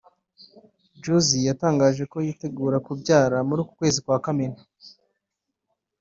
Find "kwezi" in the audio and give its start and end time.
3.79-3.99